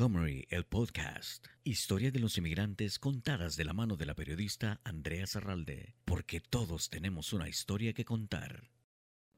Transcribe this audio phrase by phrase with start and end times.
[0.00, 1.44] Montgomery, el podcast.
[1.62, 6.88] Historia de los inmigrantes contadas de la mano de la periodista Andrea Zarralde, porque todos
[6.88, 8.70] tenemos una historia que contar.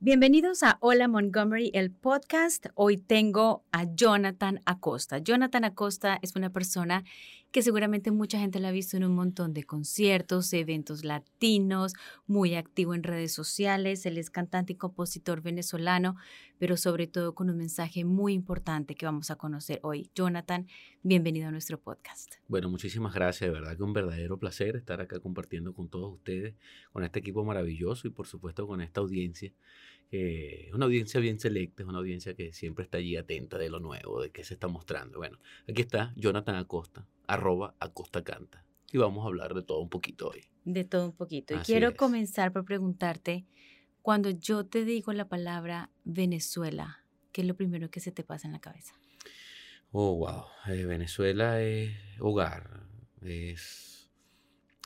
[0.04, 2.66] Bienvenidos a Hola Montgomery, el podcast.
[2.74, 5.18] Hoy tengo a Jonathan Acosta.
[5.18, 7.04] Jonathan Acosta es una persona
[7.52, 11.92] que seguramente mucha gente la ha visto en un montón de conciertos, eventos latinos,
[12.26, 14.04] muy activo en redes sociales.
[14.04, 16.16] Él es cantante y compositor venezolano,
[16.62, 20.12] pero sobre todo con un mensaje muy importante que vamos a conocer hoy.
[20.14, 20.68] Jonathan,
[21.02, 22.34] bienvenido a nuestro podcast.
[22.46, 23.50] Bueno, muchísimas gracias.
[23.50, 26.54] De verdad que un verdadero placer estar acá compartiendo con todos ustedes,
[26.92, 29.52] con este equipo maravilloso y por supuesto con esta audiencia
[30.12, 33.80] es una audiencia bien selecta, es una audiencia que siempre está allí atenta de lo
[33.80, 35.18] nuevo, de qué se está mostrando.
[35.18, 38.64] Bueno, aquí está Jonathan Acosta, arroba Acosta Canta.
[38.92, 40.44] Y vamos a hablar de todo un poquito hoy.
[40.64, 41.54] De todo un poquito.
[41.54, 43.46] Y quiero comenzar por preguntarte,
[44.02, 48.48] cuando yo te digo la palabra Venezuela, ¿qué es lo primero que se te pasa
[48.48, 48.94] en la cabeza?
[49.92, 50.44] Oh, wow.
[50.68, 52.86] Eh, Venezuela es hogar,
[53.20, 54.10] es,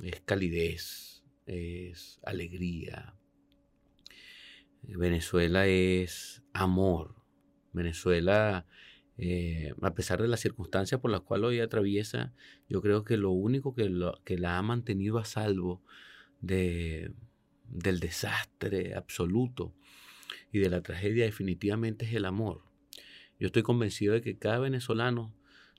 [0.02, 3.16] es calidez, es alegría,
[4.82, 7.16] Venezuela es amor.
[7.72, 8.66] Venezuela,
[9.18, 12.32] eh, a pesar de las circunstancias por las cuales hoy atraviesa,
[12.68, 13.90] yo creo que lo único que,
[14.24, 15.82] que la ha mantenido a salvo
[16.40, 17.12] de,
[17.68, 19.72] del desastre absoluto
[20.52, 22.62] y de la tragedia definitivamente es el amor.
[23.38, 25.34] Yo estoy convencido de que cada venezolano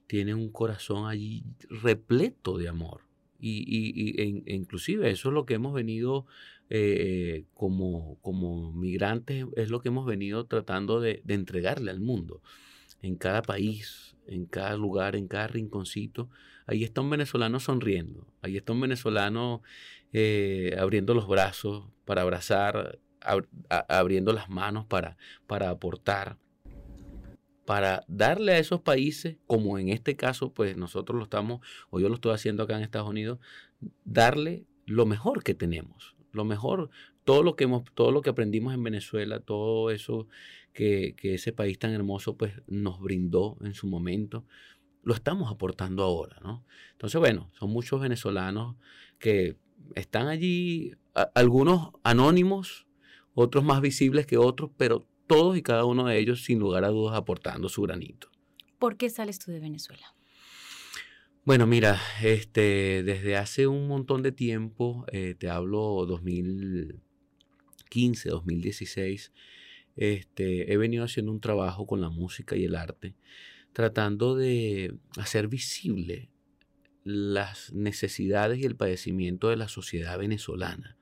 [0.05, 3.01] tiene un corazón allí repleto de amor.
[3.39, 6.25] Y, y, e, e inclusive eso es lo que hemos venido
[6.69, 12.41] eh, como, como migrantes, es lo que hemos venido tratando de, entregarle al mundo.
[13.01, 16.29] En cada país, en cada lugar, en cada rinconcito,
[16.65, 19.61] ahí está un venezolano sonriendo, ahí está un venezolano
[20.13, 22.99] eh, abriendo los brazos para abrazar,
[23.69, 26.37] abriendo las manos para, para aportar
[27.67, 31.59] para darle a esos países, como en este caso, pues nosotros lo estamos,
[31.89, 33.39] o yo lo estoy haciendo acá en Estados Unidos,
[34.05, 36.89] darle lo mejor que tenemos, lo mejor,
[37.25, 40.29] todo lo que hemos, todo lo que aprendimos en Venezuela, todo eso
[40.71, 44.45] que, que ese país tan hermoso, pues nos brindó en su momento,
[45.03, 46.63] lo estamos aportando ahora, ¿no?
[46.93, 48.77] Entonces, bueno, son muchos venezolanos
[49.19, 49.57] que
[49.95, 50.93] están allí,
[51.33, 52.85] algunos anónimos,
[53.33, 56.89] otros más visibles que otros, pero todos y cada uno de ellos, sin lugar a
[56.89, 58.29] dudas, aportando su granito.
[58.79, 60.13] ¿Por qué sales tú de Venezuela?
[61.43, 69.31] Bueno, mira, este, desde hace un montón de tiempo, eh, te hablo 2015, 2016,
[69.95, 73.15] este, he venido haciendo un trabajo con la música y el arte,
[73.71, 76.29] tratando de hacer visible
[77.07, 80.97] las necesidades y el padecimiento de la sociedad venezolana.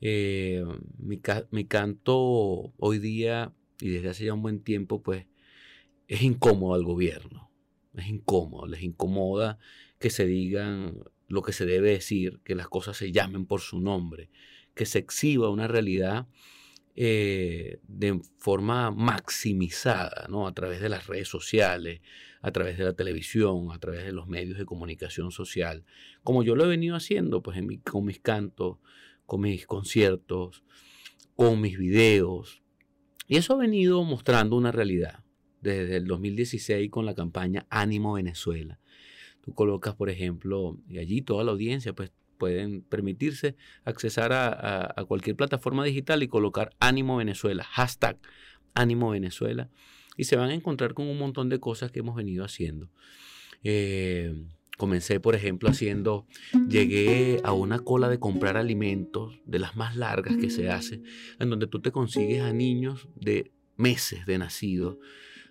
[0.00, 0.62] Eh,
[0.98, 1.20] mi,
[1.50, 5.26] mi, canto hoy día y desde hace ya un buen tiempo, pues
[6.08, 7.50] es incómodo al gobierno.
[7.94, 9.58] Es incómodo, les incomoda
[9.98, 13.80] que se digan lo que se debe decir, que las cosas se llamen por su
[13.80, 14.30] nombre,
[14.74, 16.28] que se exhiba una realidad
[17.00, 20.48] eh, de forma maximizada, ¿no?
[20.48, 22.00] A través de las redes sociales,
[22.42, 25.84] a través de la televisión, a través de los medios de comunicación social,
[26.24, 28.78] como yo lo he venido haciendo, pues en con mis cantos,
[29.26, 30.64] con mis conciertos,
[31.36, 32.64] con mis videos.
[33.28, 35.22] Y eso ha venido mostrando una realidad
[35.60, 38.80] desde el 2016 con la campaña Ánimo Venezuela.
[39.42, 45.36] Tú colocas, por ejemplo, y allí toda la audiencia pues pueden permitirse accesar a, cualquier
[45.36, 48.18] plataforma digital y colocar Ánimo Venezuela, hashtag
[48.74, 49.68] Ánimo Venezuela,
[50.16, 52.90] y se van a encontrar con un montón de cosas que hemos venido haciendo.
[53.62, 54.34] Eh,
[54.78, 56.24] Comencé, por ejemplo, haciendo,
[56.68, 61.02] llegué a una cola de comprar alimentos, de las más largas que se hace,
[61.40, 65.00] en donde tú te consigues a niños de meses de nacido,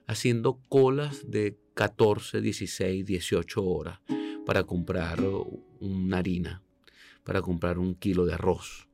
[0.08, 4.00] haciendo colas de 14, 16, 18 horas
[4.46, 5.20] para comprar
[5.82, 6.64] una harina,
[7.28, 8.88] para comprar un kilo de arroz,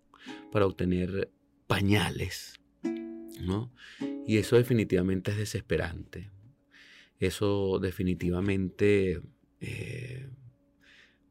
[0.52, 1.32] para obtener
[1.68, 2.60] pañales,
[3.40, 3.72] ¿no?
[4.26, 6.32] Y eso definitivamente es desesperante.
[7.20, 9.22] Eso definitivamente
[9.62, 10.32] eh,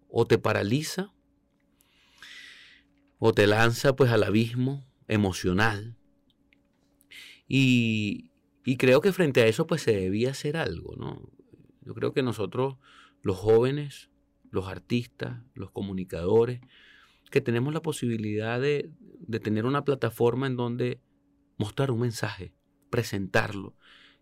[0.09, 1.13] o te paraliza
[3.19, 5.97] o te lanza pues al abismo emocional.
[7.49, 8.31] Y,
[8.79, 11.29] creo que frente a eso pues se debía hacer algo, ¿no?
[11.81, 12.77] Yo creo que nosotros,
[13.23, 14.09] los jóvenes,
[14.53, 16.61] los artistas, los comunicadores,
[17.33, 18.91] que tenemos la posibilidad de,
[19.43, 21.01] tener una plataforma en donde
[21.57, 22.53] mostrar un mensaje,
[22.91, 23.75] presentarlo,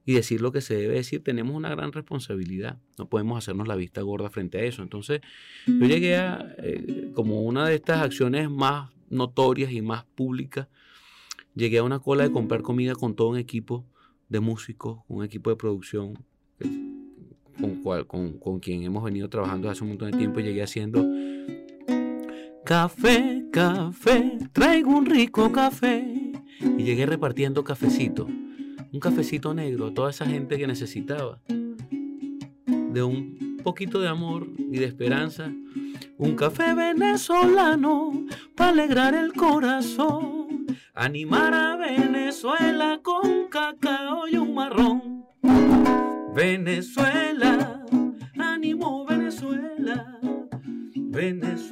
[0.07, 2.79] y decir lo que se debe decir, tenemos una gran responsabilidad.
[2.97, 4.83] No podemos hacernos la vista gorda frente a eso.
[4.83, 5.21] Entonces,
[5.67, 10.69] yo llegué a, eh, como una de estas acciones más notorias y más públicas,
[11.55, 13.85] llegué a una cola de comprar comida con todo un equipo
[14.29, 16.15] de músicos, un equipo de producción,
[16.59, 16.69] que
[17.61, 21.05] con, cual, con, con quien hemos venido trabajando hace un montón de tiempo, llegué haciendo
[22.71, 26.05] café, café, traigo un rico café.
[26.61, 28.29] Y llegué repartiendo cafecito,
[28.93, 31.41] un cafecito negro a toda esa gente que necesitaba
[32.69, 35.53] de un poquito de amor y de esperanza.
[36.17, 38.13] Un café venezolano
[38.55, 45.25] para alegrar el corazón, animar a Venezuela con cacao y un marrón.
[46.37, 47.85] Venezuela,
[48.39, 50.21] ánimo Venezuela,
[50.95, 51.70] Venezuela,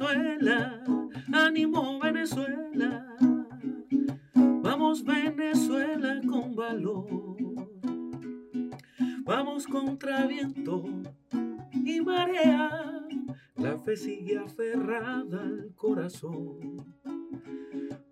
[1.59, 3.05] ánimo Venezuela.
[4.63, 7.05] Vamos Venezuela con valor.
[9.25, 10.85] Vamos contra viento
[11.73, 13.05] y marea.
[13.57, 16.95] La fe sigue aferrada al corazón.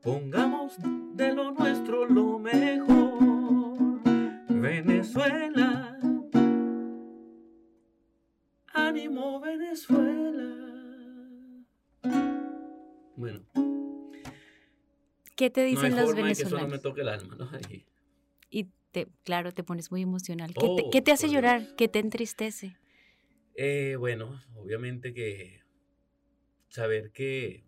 [0.01, 0.77] Pongamos
[1.13, 4.01] de lo nuestro lo mejor.
[4.49, 5.97] Venezuela.
[8.73, 10.66] Ánimo Venezuela.
[13.17, 13.41] Bueno.
[15.35, 16.69] ¿Qué te dicen no hay los forma de que eso venezolanos?
[16.69, 17.49] no me toque el alma, ¿no?
[17.51, 17.85] Ahí.
[18.49, 20.53] Y te, claro, te pones muy emocional.
[20.53, 21.61] ¿Qué, te, Oh, qué te hace por llorar?
[21.61, 21.73] Dios.
[21.77, 22.77] ¿Qué te entristece?
[23.55, 25.61] Eh, bueno, obviamente que
[26.69, 27.65] saber que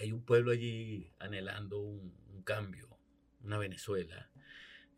[0.00, 2.88] hay un pueblo allí anhelando un, un cambio,
[3.42, 4.30] una Venezuela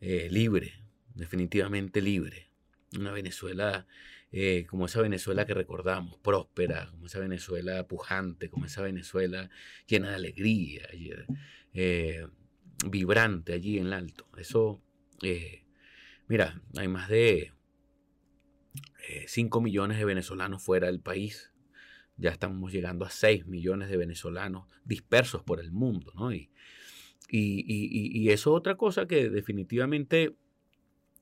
[0.00, 0.84] eh, libre,
[1.14, 2.49] definitivamente libre,
[2.98, 3.86] una Venezuela
[4.32, 9.50] eh, como esa Venezuela que recordamos, próspera, como esa Venezuela pujante, como esa Venezuela
[9.86, 10.88] llena de alegría,
[11.74, 12.26] eh,
[12.88, 14.28] vibrante allí en el alto.
[14.38, 14.80] Eso,
[15.22, 15.64] eh,
[16.28, 17.52] mira, hay más de
[19.26, 21.52] 5 millones de venezolanos fuera del país.
[22.16, 26.32] Ya estamos llegando a 6 millones de venezolanos dispersos por el mundo, ¿no?
[26.32, 26.50] Y,
[27.28, 30.36] y- y- y eso es otra cosa que definitivamente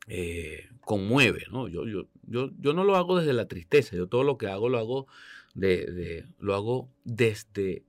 [0.06, 1.68] eh, conmueve, ¿no?
[1.68, 4.68] Yo, yo, yo, yo no lo hago desde la tristeza, yo todo lo que hago
[4.68, 5.06] lo hago,
[5.54, 7.84] de, lo hago desde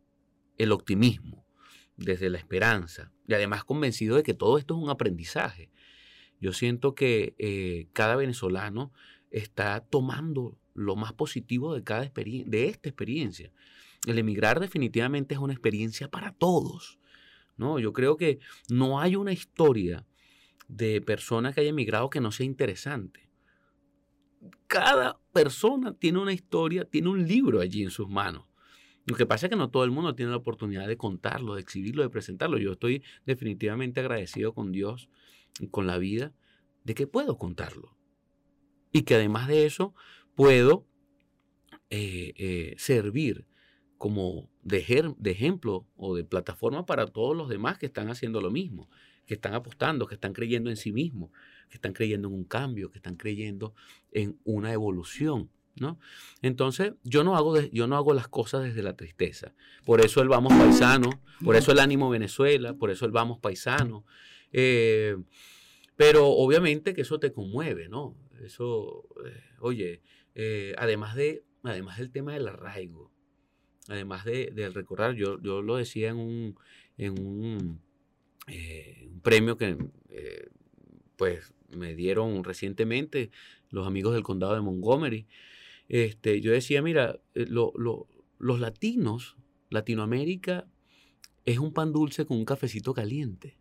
[0.57, 1.45] el optimismo,
[1.95, 5.69] desde la esperanza, y además convencido de que todo esto es un aprendizaje.
[6.41, 8.91] Yo siento que eh, cada venezolano
[9.31, 13.51] está tomando lo más positivo de, cada de esta experiencia.
[14.07, 16.99] El emigrar definitivamente es una experiencia para todos.
[17.57, 17.79] ¿no?
[17.79, 18.39] Yo creo que
[18.69, 20.05] no hay una historia
[20.69, 23.27] de persona que haya emigrado que no sea interesante.
[24.67, 28.45] Cada persona tiene una historia, tiene un libro allí en sus manos.
[29.05, 31.61] Lo que pasa es que no todo el mundo tiene la oportunidad de contarlo, de
[31.61, 32.59] exhibirlo, de presentarlo.
[32.59, 35.09] Yo estoy definitivamente agradecido con Dios
[35.71, 36.31] con la vida
[36.83, 37.97] de que puedo contarlo.
[38.91, 39.95] Y que además de eso
[40.35, 40.85] puedo
[41.89, 43.48] eh, eh, servir
[43.99, 48.49] como de, de ejemplo o de plataforma para todos los demás que están haciendo lo
[48.49, 48.89] mismo,
[49.27, 51.29] que están apostando, que están creyendo en sí mismos,
[51.69, 53.75] que están creyendo en un cambio, que están creyendo
[54.11, 55.51] en una evolución.
[55.75, 55.99] ¿no?
[56.41, 59.53] Entonces, yo no, hago yo no hago las cosas desde la tristeza.
[59.85, 64.05] Por eso el vamos paisano, por eso el ánimo Venezuela, por eso el vamos paisano.
[64.53, 65.17] Eh,
[65.97, 68.15] pero obviamente que eso te conmueve, ¿no?
[68.43, 70.01] Eso, eh, oye,
[70.35, 73.11] eh, además, de, además del tema del arraigo,
[73.89, 76.55] además de, del recordar, yo, yo lo decía en un,
[76.97, 77.81] en un,
[78.47, 79.77] eh, premio que
[80.09, 80.49] eh,
[81.17, 83.31] pues me dieron recientemente
[83.69, 85.27] los amigos del condado de Montgomery.
[85.89, 88.07] Este, yo decía, mira, eh, lo- lo-
[88.39, 89.37] los latinos,
[89.69, 90.67] Latinoamérica,
[91.45, 93.57] es un pan dulce con un cafecito caliente.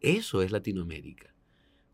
[0.00, 1.34] Eso es Latinoamérica.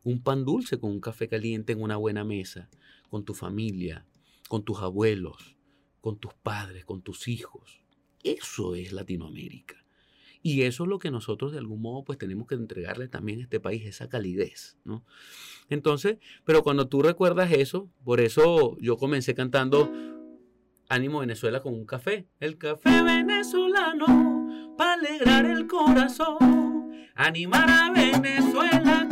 [0.05, 2.69] Un pan dulce con un café caliente en una buena mesa,
[3.11, 4.07] con tu familia,
[4.49, 5.57] con tus abuelos,
[6.03, 7.81] con tus padres, con tus hijos.
[8.23, 9.77] Eso es Latinoamérica.
[10.43, 13.43] Y eso es lo que nosotros de algún modo pues tenemos que entregarle también a
[13.45, 15.05] este país, esa calidez, ¿no?
[15.71, 19.91] Entonces, pero cuando tú recuerdas eso, por eso yo comencé cantando
[20.89, 22.27] Ánimo Venezuela con un café.
[22.41, 26.93] El café venezolano para alegrar el corazón.
[27.15, 29.07] Animar a Venezuela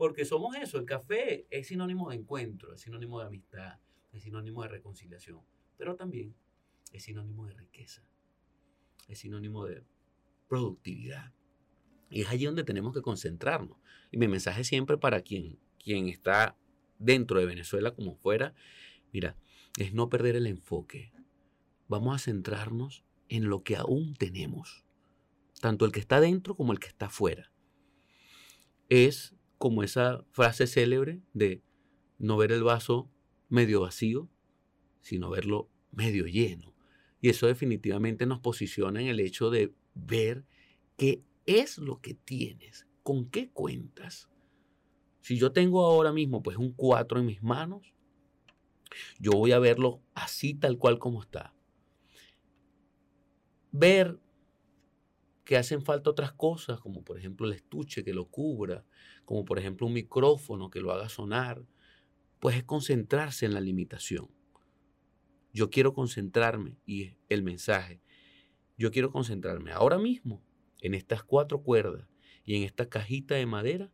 [0.00, 0.78] porque somos eso.
[0.78, 3.78] El café es sinónimo de encuentro, es sinónimo de amistad,
[4.12, 5.42] es sinónimo de reconciliación,
[5.76, 6.34] pero también
[6.90, 8.02] es sinónimo de riqueza,
[9.08, 9.84] es sinónimo de
[10.48, 11.34] productividad.
[12.08, 13.76] Y es allí donde tenemos que concentrarnos.
[14.10, 16.56] Y mi mensaje siempre para quien, quien está
[16.98, 18.54] dentro de Venezuela como fuera,
[19.12, 19.36] mira,
[19.76, 21.12] es no perder el enfoque.
[21.88, 24.86] Vamos a centrarnos en lo que aún tenemos,
[25.60, 27.52] tanto el que está dentro como el que está fuera.
[28.88, 31.62] Es como esa frase célebre de
[32.16, 33.10] no ver el vaso
[33.50, 34.30] medio vacío,
[35.02, 36.74] sino verlo medio lleno.
[37.20, 40.46] Y eso definitivamente nos posiciona en el hecho de ver
[40.96, 44.30] qué es lo que tienes, con qué cuentas,
[45.20, 47.92] Si yo tengo ahora mismo pues un 4 en mis manos,
[49.18, 51.54] yo voy a verlo así tal cual como está.
[53.72, 54.18] Ver
[55.50, 58.86] que hacen falta otras cosas, como por ejemplo el estuche que lo cubra,
[59.30, 61.64] como por ejemplo un micrófono que lo haga sonar,
[62.40, 64.28] pues es concentrarse en la limitación.
[65.52, 68.02] Yo quiero concentrarme y el mensaje.
[68.76, 70.42] Yo quiero concentrarme ahora mismo
[70.80, 72.08] en estas cuatro cuerdas
[72.44, 73.92] y en esta cajita de madera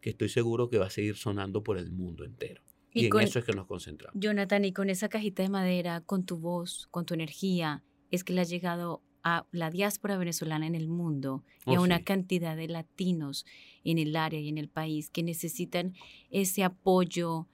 [0.00, 2.62] que estoy seguro que va a seguir sonando por el mundo entero.
[2.92, 4.14] Y, en eso es que nos concentramos.
[4.16, 8.32] Jonathan, y con esa cajita de madera, con tu voz, con tu energía, es que
[8.32, 12.56] le ha llegado a la diáspora venezolana en el mundo y a oh, una cantidad
[12.56, 13.46] de latinos
[13.84, 15.94] en el área y en el país que necesitan
[16.30, 17.46] ese apoyo,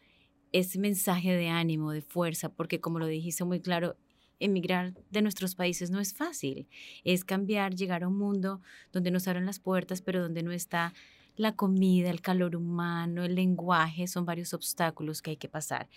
[0.52, 3.96] ese mensaje de ánimo, de fuerza, porque como lo dijiste muy claro,
[4.40, 6.68] emigrar de nuestros países no es fácil.
[7.04, 8.60] Es cambiar, llegar a un mundo
[8.92, 10.94] donde nos abren las puertas, pero donde no está
[11.36, 15.88] la comida, el calor humano, el lenguaje, son varios obstáculos que hay que pasar.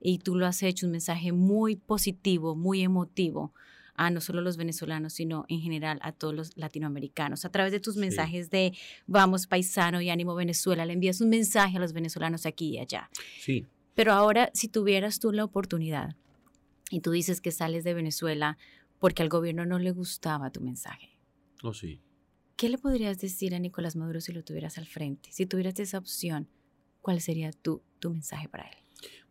[0.00, 3.52] Y tú lo has hecho un mensaje muy positivo, muy emotivo
[3.98, 7.44] a no solo los venezolanos, sino en general a todos los latinoamericanos.
[7.44, 8.72] A través de tus mensajes de
[9.06, 13.10] vamos paisano y ánimo Venezuela, le envías un mensaje a los venezolanos aquí y allá.
[13.40, 13.66] Sí.
[13.94, 16.14] Pero ahora, si tuvieras tú la oportunidad
[16.90, 18.56] y tú dices que sales de Venezuela
[19.00, 21.10] porque al gobierno no le gustaba tu mensaje.
[21.62, 22.00] Oh, sí.
[22.56, 25.30] ¿Qué le podrías decir a Nicolás Maduro si lo tuvieras al frente?
[25.32, 26.48] Si tuvieras esa opción,
[27.00, 28.76] ¿cuál sería tu, tu mensaje para él?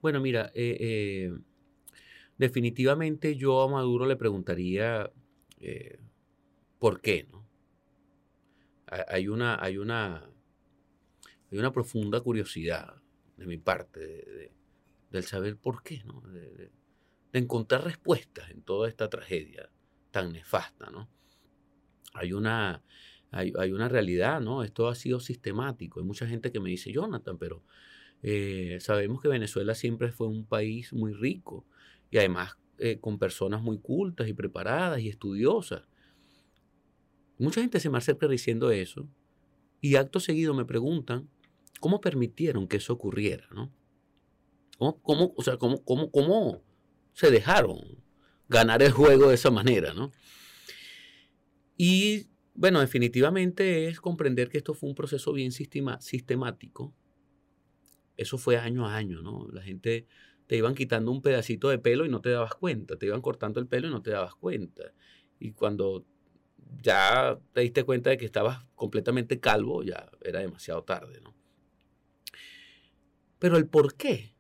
[0.02, 1.32] Bueno, mira, eh, eh,
[2.38, 5.12] definitivamente yo a Maduro le preguntaría
[5.60, 6.00] eh,
[6.80, 7.46] por qué, ¿no?
[9.10, 10.30] Hay una, hay una,
[11.52, 12.94] hay una profunda curiosidad
[13.36, 14.52] de mi parte de,
[15.12, 16.22] del saber por qué, ¿no?
[16.22, 16.72] De,
[17.34, 19.70] encontrar respuestas en toda esta tragedia
[20.10, 21.08] tan nefasta, ¿no?
[22.14, 22.82] Hay una,
[23.30, 24.64] hay, una realidad, ¿no?
[24.64, 26.00] Esto ha sido sistemático.
[26.00, 27.64] Hay mucha gente que me dice, Jonathan, pero
[28.24, 31.66] eh, sabemos que Venezuela siempre fue un país muy rico
[32.10, 35.84] y además eh, con personas muy cultas y preparadas y estudiosas.
[37.40, 39.08] Mucha gente se me acerca diciendo eso
[39.82, 41.30] y acto seguido me preguntan
[41.80, 43.72] cómo permitieron que eso ocurriera, ¿no?
[44.78, 46.62] ¿Cómo, o sea, cómo, cómo, cómo
[47.14, 47.80] se dejaron
[48.48, 50.12] ganar el juego de esa manera, ¿no?
[51.78, 56.96] Y bueno, definitivamente es comprender que esto fue un proceso bien sistemático.
[58.18, 59.48] Eso fue año a año, ¿no?
[59.52, 60.08] La gente
[60.48, 63.60] te iban quitando un pedacito de pelo y no te dabas cuenta, te iban cortando
[63.60, 64.94] el pelo y no te dabas cuenta.
[65.40, 66.06] Y cuando
[66.82, 71.36] ya te diste cuenta de que estabas completamente calvo, ya era demasiado tarde, ¿no?
[73.40, 74.34] Pero el por qué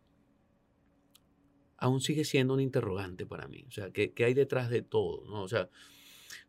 [1.78, 3.66] aún sigue siendo un interrogante para mí.
[3.68, 5.26] O sea, ¿qué, hay detrás de todo?
[5.28, 5.44] ¿no?
[5.44, 5.70] O sea,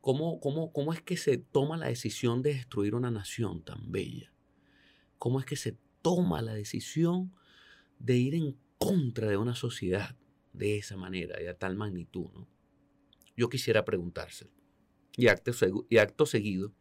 [0.00, 4.32] ¿cómo, cómo, ¿cómo es que se toma la decisión de destruir una nación tan bella?
[5.18, 7.34] ¿Cómo es que se toma la decisión
[7.98, 10.16] de ir en contra de una sociedad
[10.52, 12.30] de esa manera y a tal magnitud.
[12.32, 12.48] ¿no?
[13.36, 14.50] Yo quisiera preguntárselo.
[15.16, 15.52] Y acto,
[15.88, 16.72] y acto seguido,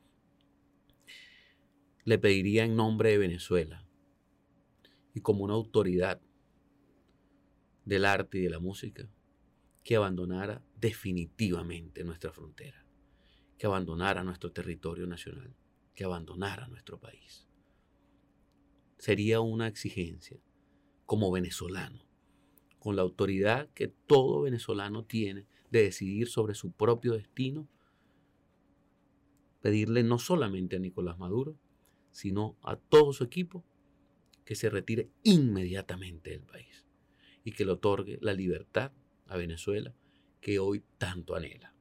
[2.03, 3.85] le pediría en nombre de Venezuela
[5.13, 6.21] y como una autoridad
[7.83, 9.09] del arte y de la música
[9.83, 12.85] que abandonara definitivamente nuestra frontera,
[13.57, 15.55] que abandonara nuestro territorio nacional,
[15.95, 17.47] que abandonara nuestro país.
[18.97, 20.39] Sería una exigencia
[21.07, 22.05] como venezolano,
[22.79, 27.67] con la autoridad que todo venezolano tiene de decidir sobre su propio destino,
[29.61, 31.57] pedirle no solamente a Nicolás Maduro,
[32.11, 33.63] sino a todo su equipo
[34.43, 36.85] que se retire inmediatamente del país
[37.43, 38.91] y que le otorgue la libertad
[39.27, 39.95] a Venezuela
[40.41, 41.73] que hoy tanto anhela.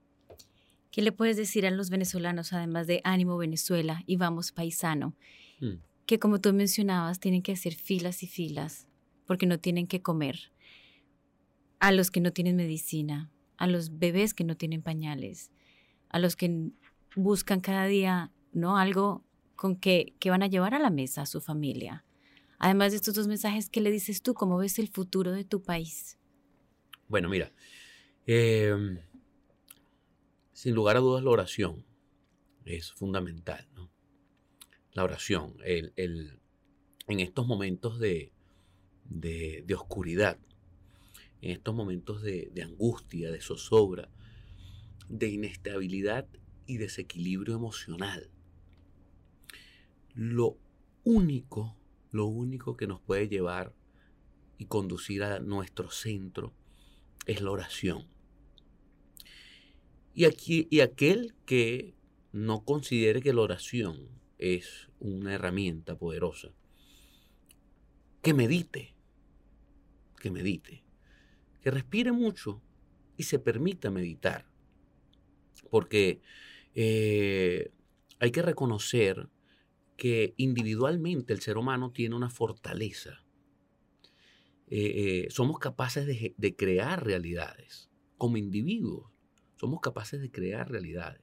[0.92, 5.16] ¿Qué le puedes decir a los venezolanos, además de ánimo Venezuela y vamos paisano?
[5.60, 5.82] Hmm.
[6.06, 8.88] Que como tú mencionabas, tienen que hacer filas y filas
[9.26, 10.52] porque no tienen que comer,
[11.78, 15.50] a los que no tienen medicina, a los bebés que no tienen pañales,
[16.08, 16.70] a los que
[17.14, 18.78] buscan cada día ¿no?
[18.78, 22.04] algo con que, que van a llevar a la mesa a su familia.
[22.58, 24.34] Además de estos dos mensajes, ¿qué le dices tú?
[24.34, 26.18] ¿Cómo ves el futuro de tu país?
[27.08, 27.52] Bueno, mira,
[28.26, 28.98] em,
[30.52, 31.84] sin lugar a dudas la oración
[32.64, 33.90] es fundamental, ¿no?
[34.92, 36.40] La oración, el, el,
[37.06, 38.32] en estos momentos de,
[39.08, 40.38] de, oscuridad,
[41.40, 44.10] en estos momentos de, de angustia, de zozobra,
[45.08, 46.26] de inestabilidad
[46.66, 48.30] y desequilibrio emocional.
[50.14, 50.58] Lo
[51.04, 51.76] único,
[52.10, 53.74] lo único que nos puede llevar
[54.58, 56.54] y conducir a nuestro centro
[57.26, 58.06] es la oración.
[60.14, 61.94] Y, aquí, y aquel que
[62.32, 64.08] no considere que la oración
[64.38, 66.52] es una herramienta poderosa,
[68.22, 68.95] que medite,
[70.16, 70.84] que medite,
[71.60, 72.62] que respire mucho
[73.16, 74.46] y se permita meditar.
[75.70, 76.20] Porque
[76.74, 77.70] eh,
[78.18, 79.28] hay que reconocer
[79.96, 83.24] que individualmente el ser humano tiene una fortaleza.
[84.68, 89.10] Eh, eh, somos capaces de, crear realidades como individuos.
[89.56, 91.22] Somos capaces de crear realidades.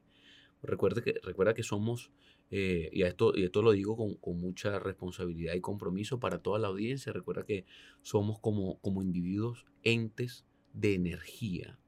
[0.63, 2.12] Recuerda que, recuerda que somos,
[2.55, 6.67] eh, y, esto, y esto lo digo con, mucha responsabilidad y compromiso para toda la
[6.67, 7.65] audiencia, recuerda que
[8.03, 11.79] somos como, como individuos entes de energía.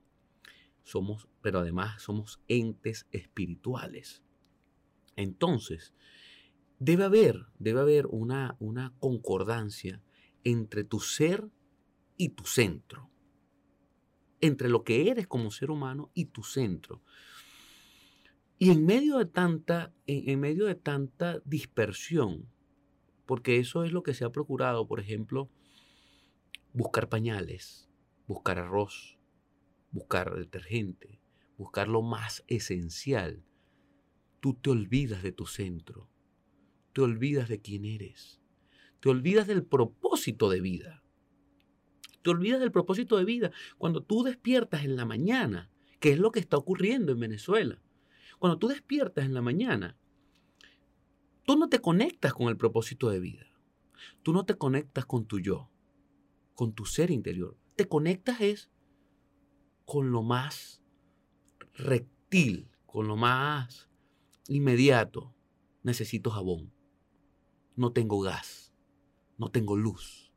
[0.82, 4.24] Somos, pero además somos entes espirituales.
[5.16, 5.94] Entonces,
[6.80, 10.02] debe haber, debe haber una, una concordancia
[10.44, 11.48] entre tu ser
[12.18, 13.12] y tu centro.
[14.42, 17.04] Entre lo que eres como ser humano y tu centro.
[18.58, 22.48] Y en medio de tanta, en, medio de tanta dispersión,
[23.26, 25.50] porque eso es lo que se ha procurado, por ejemplo,
[26.72, 27.90] buscar pañales,
[28.28, 29.18] buscar arroz,
[29.92, 31.20] buscar detergente,
[31.58, 33.44] buscar lo más esencial.
[34.40, 36.10] Tú te olvidas de tu centro,
[36.94, 38.42] te olvidas de quién eres,
[39.02, 41.02] te olvidas del propósito de vida.
[42.22, 45.70] Te olvidas del propósito de vida cuando tú despiertas en la mañana,
[46.00, 47.85] que es lo que está ocurriendo en Venezuela.
[48.46, 49.98] Cuando tú despiertas en la mañana,
[51.46, 53.48] tú no te conectas con el propósito de vida.
[54.22, 55.72] Tú no te conectas con tu yo,
[56.54, 57.58] con tu ser interior.
[57.76, 58.70] Te conectas es
[59.84, 60.84] con lo más
[61.74, 63.90] rectil, con lo más
[64.48, 65.34] inmediato.
[65.82, 66.72] Necesito jabón.
[67.76, 68.76] No tengo gas.
[69.40, 70.32] No tengo luz.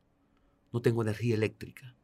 [0.73, 1.95] No tengo energía eléctrica.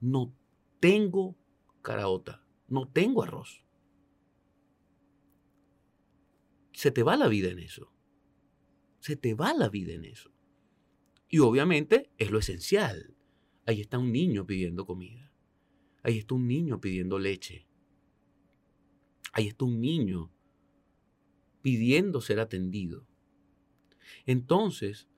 [0.00, 0.34] No
[0.80, 1.36] tengo
[1.82, 2.42] caraota.
[2.66, 3.63] No tengo arroz.
[6.74, 7.92] Se te va la vida en eso.
[8.98, 10.30] Se te va la vida en eso.
[11.28, 13.14] Y obviamente es lo esencial.
[13.64, 15.32] Ahí está un niño pidiendo comida.
[16.02, 17.66] Ahí está un niño pidiendo leche.
[19.32, 20.32] Ahí está un niño
[21.62, 23.06] pidiendo ser atendido.
[24.26, 25.08] Entonces,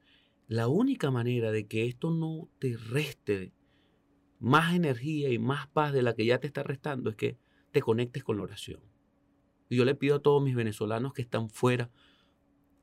[0.46, 3.52] la única manera de que esto no te reste
[4.38, 7.38] más energía y más paz de la que ya te está restando es que
[7.72, 8.80] te conectes con la oración.
[9.68, 11.90] Y yo le pido a todos mis venezolanos que están fuera,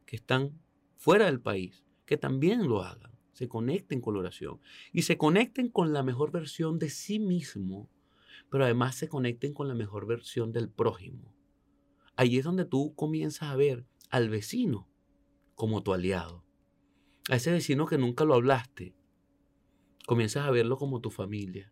[0.06, 0.60] que están
[0.98, 4.60] fuera del país, que también lo hagan, se conecten con la oración
[4.91, 7.89] y se conecten con la mejor versión de sí mismo,
[8.50, 11.34] pero además se conecten con la mejor versión del prójimo.
[12.15, 14.88] Ahí es donde tú comienzas a ver al vecino
[15.56, 16.43] como tu aliado.
[17.30, 18.96] A ese vecino que nunca lo hablaste,
[20.06, 21.72] comienzas a verlo como tu familia.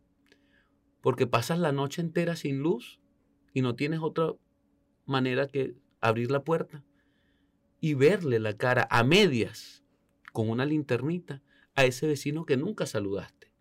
[1.02, 3.00] Porque pasas la noche entera sin luz
[3.54, 4.34] y no tienes otra
[5.12, 6.84] manera que abrir la puerta
[7.80, 9.84] y verle la cara a medias
[10.34, 11.44] con una linternita
[11.76, 13.52] a ese vecino que nunca saludaste.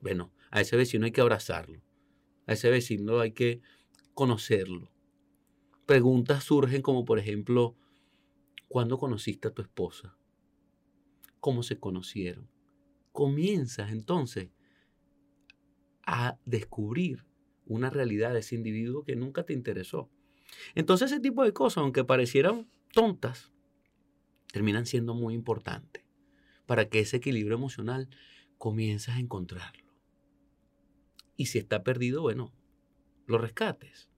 [0.00, 1.82] Bueno, a ese vecino hay que abrazarlo,
[2.46, 3.60] a ese vecino hay que
[4.14, 4.90] conocerlo.
[5.86, 7.76] Preguntas surgen como por ejemplo,
[8.68, 10.16] ¿cuándo conociste a tu esposa?
[11.40, 12.48] ¿Cómo se conocieron?
[13.12, 14.50] Comienzas entonces
[16.04, 17.24] a descubrir
[17.66, 20.10] una realidad de ese individuo que nunca te interesó.
[20.74, 23.52] Entonces ese tipo de cosas, aunque parecieran tontas,
[24.52, 26.04] terminan siendo muy importantes
[26.66, 28.08] para que ese equilibrio emocional
[28.58, 29.88] comiences a encontrarlo.
[31.36, 32.52] Y si está perdido, bueno,
[33.26, 34.08] lo rescates.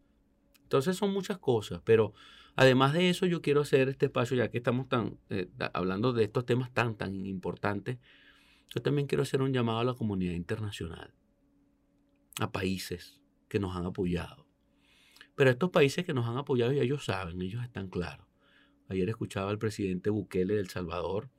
[0.62, 2.14] Entonces son muchas cosas, pero
[2.56, 6.24] además de eso yo quiero hacer este espacio, ya que estamos tan, eh, hablando de
[6.24, 7.98] estos temas tan, tan importantes,
[8.74, 11.12] yo también quiero hacer un llamado a la comunidad internacional,
[12.40, 14.46] a países que nos han apoyado,
[15.40, 18.26] pero estos países que nos han apoyado ya ellos saben, ellos están claros.
[18.90, 21.30] Ayer escuchaba al presidente Bukele del Salvador,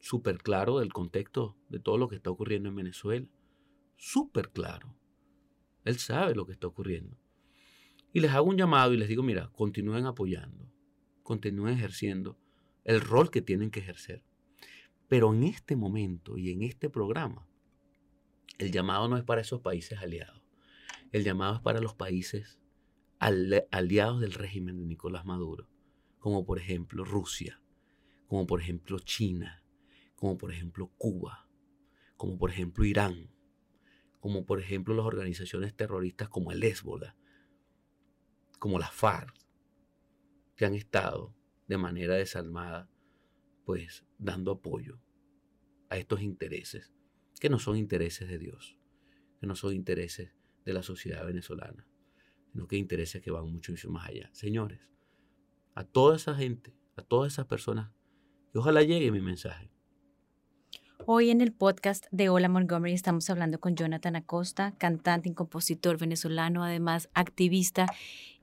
[0.00, 3.28] súper claro del contexto de todo lo que está ocurriendo en Venezuela.
[3.94, 4.92] Súper claro.
[5.84, 7.16] Él sabe lo que está ocurriendo.
[8.12, 10.72] Y les hago un llamado y les digo, mira, continúen apoyando,
[11.22, 12.36] continúen ejerciendo
[12.82, 14.24] el rol que tienen que ejercer.
[15.06, 17.46] Pero en este momento y en este programa,
[18.58, 20.42] el llamado no es para esos países aliados.
[21.12, 22.58] El llamado es para los países
[23.18, 25.68] aliados del régimen de Nicolás Maduro,
[26.18, 27.60] como por ejemplo Rusia,
[28.26, 29.64] como por ejemplo China,
[30.14, 31.48] como por ejemplo Cuba,
[32.16, 33.30] como por ejemplo Irán,
[34.20, 37.16] como por ejemplo las organizaciones terroristas como el Hezbollah,
[38.58, 39.34] como la FARC,
[40.56, 41.34] que han estado
[41.66, 42.90] de manera desalmada,
[43.64, 45.00] pues dando apoyo
[45.90, 46.92] a estos intereses,
[47.40, 48.78] que no son intereses de Dios,
[49.40, 50.32] que no son intereses
[50.64, 51.87] de la sociedad venezolana
[52.58, 54.30] sino que intereses que van muchísimo más allá.
[54.32, 54.80] Señores,
[55.76, 57.92] a toda esa gente, a todas esas personas,
[58.50, 59.70] que ojalá llegue mi mensaje.
[61.06, 65.98] Hoy en el podcast de Hola Montgomery estamos hablando con Jonathan Acosta, cantante y compositor
[65.98, 67.86] venezolano, además activista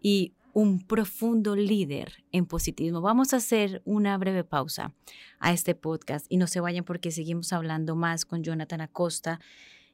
[0.01, 3.01] y un profundo líder en positivismo.
[3.01, 4.93] Vamos a hacer una breve pausa
[5.39, 9.41] a este podcast y no se vayan porque seguimos hablando más con Jonathan Acosta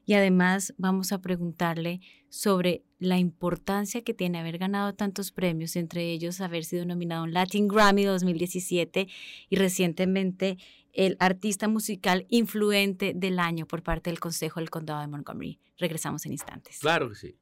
[0.04, 6.10] y además vamos a preguntarle sobre la importancia que tiene haber ganado tantos premios, entre
[6.12, 9.08] ellos haber sido nominado en Latin Grammy 2017
[9.48, 10.58] y recientemente
[10.92, 15.58] el artista musical influente del año por parte del Consejo del Condado de Montgomery.
[15.78, 16.78] Regresamos en instantes.
[16.80, 17.36] Claro que sí.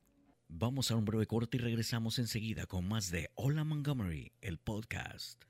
[0.49, 5.50] Vamos a un breve corte y regresamos enseguida con más de Hola Montgomery, el podcast.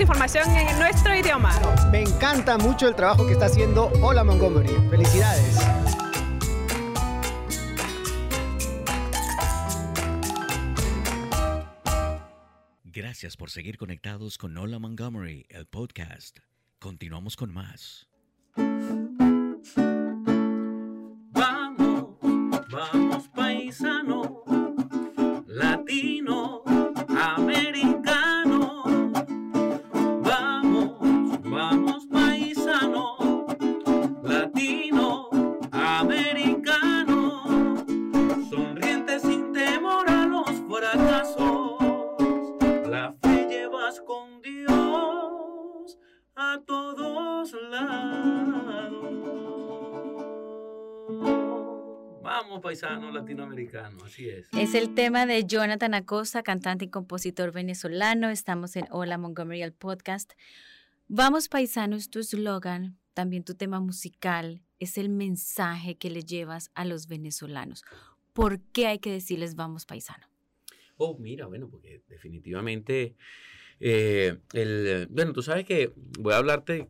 [0.00, 1.52] información en nuestro idioma.
[1.90, 4.74] Me encanta mucho el trabajo que está haciendo Hola Montgomery.
[4.88, 5.58] Felicidades.
[12.84, 16.38] Gracias por seguir conectados con Hola Montgomery, el podcast.
[16.78, 18.08] Continuamos con más.
[21.32, 22.16] Vamos,
[22.70, 24.19] vamos paisano,
[52.70, 54.46] paisano latinoamericano, así es.
[54.56, 58.30] Es el tema de Jonathan Acosta, cantante y compositor venezolano.
[58.30, 60.34] Estamos en Hola Montgomery, el podcast.
[61.08, 66.70] Vamos, paisano, es tu eslogan, también tu tema musical, es el mensaje que le llevas
[66.76, 67.82] a los venezolanos.
[68.34, 70.28] ¿Por qué hay que decirles vamos, paisano?
[70.96, 73.16] Oh, mira, bueno, porque definitivamente,
[73.80, 76.88] eh, el, bueno, tú sabes que voy a hablarte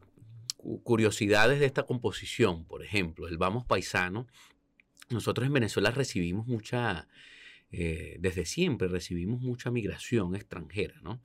[0.59, 4.27] cu- curiosidades de esta composición, por ejemplo, el Vamos Paisano.
[5.11, 7.09] Nosotros en Venezuela recibimos mucha,
[7.73, 11.21] eh, desde siempre recibimos mucha migración extranjera, ¿no?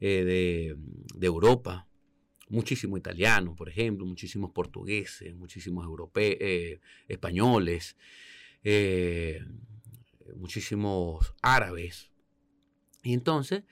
[0.00, 0.74] Eh,
[1.14, 1.86] de, Europa,
[2.48, 7.96] muchísimo italiano, por ejemplo, muchísimos portugueses, muchísimos europeos, españoles,
[8.64, 9.44] eh,
[10.36, 12.10] muchísimos árabes.
[13.04, 13.62] Y entonces,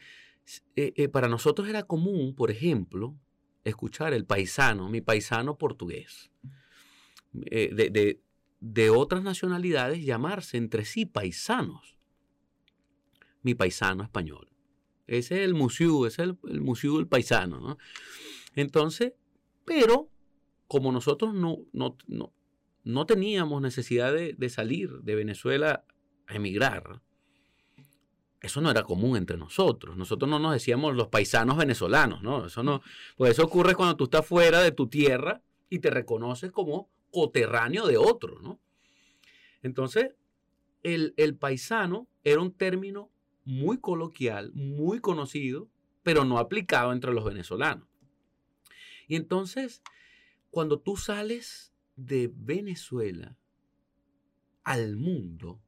[1.10, 3.16] para nosotros era común, por ejemplo,
[3.64, 6.30] escuchar el paisano, mi paisano portugués,
[7.32, 8.20] de-
[8.62, 11.98] de otras nacionalidades llamarse entre sí paisanos,
[13.42, 14.48] mi paisano español.
[15.08, 17.76] Ese es el museo, ese es el, el museo del paisano, ¿no?
[18.54, 19.14] Entonces,
[19.64, 20.08] pero
[20.68, 22.32] como nosotros no, no, no,
[22.84, 25.84] no teníamos necesidad de, de salir de Venezuela
[26.28, 27.02] a emigrar,
[28.40, 29.96] eso no era común entre nosotros.
[29.96, 32.46] Nosotros no nos decíamos los paisanos venezolanos, ¿no?
[32.46, 32.80] Eso no,
[33.16, 37.86] pues eso ocurre cuando tú estás fuera de tu tierra y te reconoces como coterráneo
[37.86, 38.60] de otro, ¿no?
[39.62, 40.16] Entonces,
[40.82, 43.12] el, el paisano era un término
[43.44, 45.68] muy coloquial, muy conocido,
[46.02, 47.86] pero no aplicado entre los venezolanos.
[49.06, 49.82] Y entonces,
[50.50, 53.36] cuando tú sales de Venezuela
[54.64, 55.60] al mundo,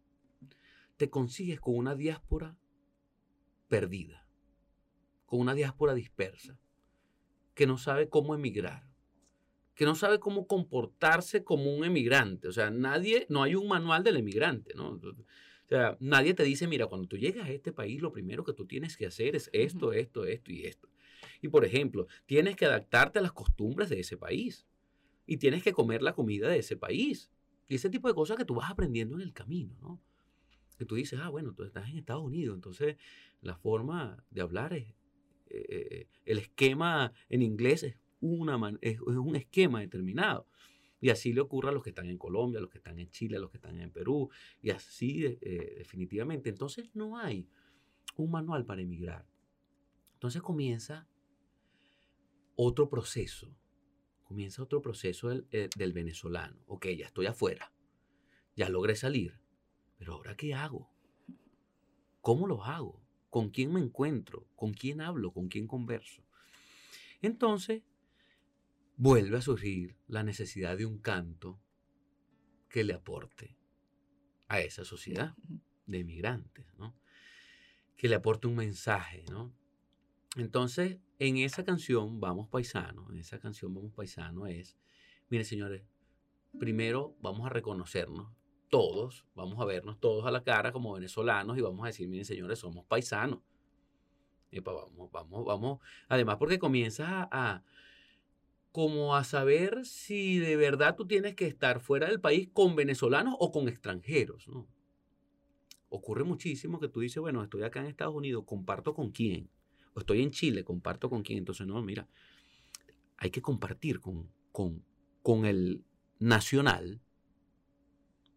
[0.96, 2.56] te consigues con una diáspora
[3.68, 4.26] perdida,
[5.26, 6.58] con una diáspora dispersa,
[7.54, 8.93] que no sabe cómo emigrar,
[9.74, 12.48] que no sabe cómo comportarse como un emigrante.
[12.48, 14.90] O sea, nadie, no hay un manual del emigrante, ¿no?
[14.90, 18.52] O sea, nadie te dice, mira, cuando tú llegas a este país, lo primero que
[18.52, 20.88] tú tienes que hacer es esto, esto, esto y esto.
[21.40, 24.66] Y por ejemplo, tienes que adaptarte a las costumbres de ese país.
[25.26, 27.30] Y tienes que comer la comida de ese país.
[27.66, 30.00] Y ese tipo de cosas que tú vas aprendiendo en el camino, ¿no?
[30.78, 32.96] Que tú dices, ah, bueno, tú estás en Estados Unidos, entonces
[33.40, 34.88] la forma de hablar es,
[35.48, 40.46] eh, eh, el esquema en inglés es, una es un esquema determinado.
[41.00, 43.10] Y así le ocurre a los que están en Colombia, a los que están en
[43.10, 44.30] Chile, a los que están en Perú,
[44.62, 46.48] y así eh, definitivamente.
[46.48, 47.46] Entonces no hay
[48.16, 49.26] un manual para emigrar.
[50.14, 51.06] Entonces comienza
[52.56, 53.54] otro proceso,
[54.22, 56.56] comienza otro proceso del, eh, del venezolano.
[56.66, 57.70] Ok, ya estoy afuera,
[58.56, 59.38] ya logré salir,
[59.98, 60.90] pero ahora ¿qué hago?
[62.22, 63.04] ¿Cómo lo hago?
[63.28, 64.46] ¿Con quién me encuentro?
[64.56, 65.32] ¿Con quién hablo?
[65.32, 66.22] ¿Con quién converso?
[67.20, 67.82] Entonces,
[68.96, 71.60] vuelve a surgir la necesidad de un canto
[72.68, 73.56] que le aporte
[74.48, 75.34] a esa sociedad
[75.86, 76.96] de inmigrantes, ¿no?
[77.96, 79.54] Que le aporte un mensaje, ¿no?
[80.36, 84.76] Entonces, en esa canción, Vamos Paisano, en esa canción Vamos Paisano es,
[85.28, 85.84] miren señores,
[86.58, 88.32] primero vamos a reconocernos
[88.68, 92.24] todos, vamos a vernos todos a la cara como venezolanos y vamos a decir, miren
[92.24, 93.40] señores, somos paisanos.
[94.50, 95.80] vamos, vamos, vamos.
[96.08, 97.64] Además, porque comienzas a, a,
[98.74, 103.36] como a saber si de verdad tú tienes que estar fuera del país con venezolanos
[103.38, 104.66] o con extranjeros, ¿no?
[105.90, 109.48] Ocurre muchísimo que tú dices, bueno, estoy acá en Estados Unidos, comparto con quién
[109.94, 111.38] o estoy en Chile, comparto con quién.
[111.38, 112.08] Entonces, no, mira,
[113.16, 114.84] hay que compartir con, con,
[115.22, 115.84] con el
[116.18, 117.00] nacional,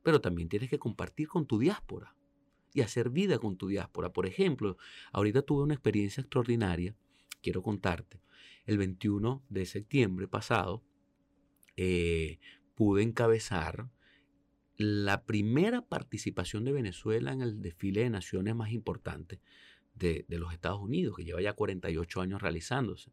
[0.04, 2.16] pero también tienes que compartir con tu diáspora
[2.76, 4.14] y hacer vida con tu diáspora.
[4.14, 4.78] Por ejemplo,
[5.14, 6.96] ahorita tuve una experiencia extraordinaria,
[7.42, 8.22] quiero contarte.
[8.68, 10.84] El 21 de septiembre pasado
[11.78, 12.38] eh,
[12.76, 13.90] pude encabezar
[14.76, 19.40] la primera participación de Venezuela en el desfile de naciones más importante
[19.96, 23.12] de, los Estados Unidos, que lleva ya 48 años realizándose.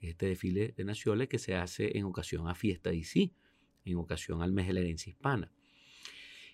[0.00, 3.32] Este desfile de naciones que se hace en ocasión a Fiesta DC,
[3.84, 5.52] en ocasión al mes de la herencia hispana.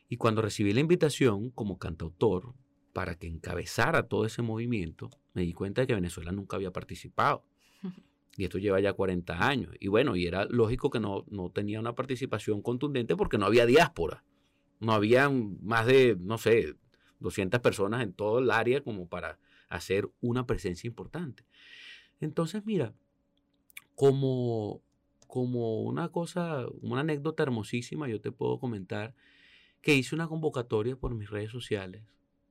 [0.08, 2.54] Y cuando recibí la invitación como cantautor
[2.92, 7.44] para que encabezara todo ese movimiento, me di cuenta de que Venezuela nunca había participado.
[8.36, 9.74] Y esto lleva ya 40 años.
[9.78, 13.66] Y bueno, y era lógico que no, no tenía una participación contundente porque no había
[13.66, 14.24] diáspora.
[14.80, 16.74] No había más de, no sé,
[17.20, 21.44] 200 personas en todo el área como para hacer una presencia importante.
[22.20, 22.94] Entonces, mira,
[23.94, 24.82] como,
[25.26, 29.14] como una cosa, una anécdota hermosísima, yo te puedo comentar
[29.80, 32.02] que hice una convocatoria por mis redes sociales,